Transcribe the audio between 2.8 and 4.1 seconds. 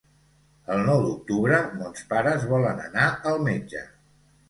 anar al metge.